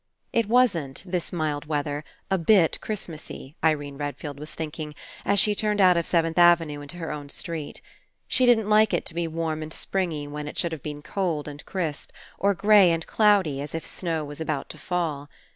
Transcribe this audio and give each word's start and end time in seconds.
It 0.33 0.47
wasn't, 0.49 1.03
this 1.05 1.31
mild 1.31 1.65
weather, 1.67 2.03
a 2.31 2.39
bit 2.39 2.81
Christmasy, 2.81 3.55
Irene 3.63 3.97
Redfield 3.97 4.39
was 4.39 4.55
thinking, 4.55 4.95
as 5.25 5.39
she 5.39 5.53
turned 5.53 5.79
out 5.79 5.95
of 5.95 6.07
Seventh 6.07 6.39
Avenue 6.39 6.81
into 6.81 6.97
her 6.97 7.11
own 7.11 7.29
street. 7.29 7.81
She 8.27 8.47
didn't 8.47 8.67
like 8.67 8.95
it 8.95 9.05
to 9.05 9.13
be 9.13 9.27
warm 9.27 9.61
and 9.61 9.71
springy 9.71 10.27
when 10.27 10.47
it 10.47 10.57
should 10.57 10.71
have 10.71 10.81
been 10.81 11.03
cold 11.03 11.47
and 11.47 11.63
crisp, 11.67 12.09
or 12.39 12.55
grey 12.55 12.89
and 12.89 13.05
cloudy 13.05 13.61
as 13.61 13.75
if 13.75 13.85
snow 13.85 14.25
was 14.25 14.41
about 14.41 14.69
to 14.69 14.79
fall. 14.79 15.29